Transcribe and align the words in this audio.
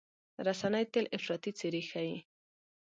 رسنۍ 0.45 0.83
تل 0.93 1.05
افراطي 1.17 1.51
څېرې 1.59 1.81
ښيي. 1.89 2.17